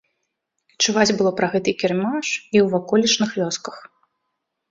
Чуваць 0.83 1.13
было 1.19 1.31
пра 1.41 1.47
гэты 1.55 1.71
кірмаш 1.83 2.27
і 2.55 2.57
ў 2.61 2.63
ваколічных 2.73 3.29
вёсках. 3.43 3.75